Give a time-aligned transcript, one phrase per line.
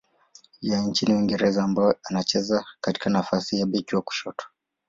[0.61, 4.45] ya nchini Uingereza ambaye anacheza katika nafasi ya beki wa kushoto.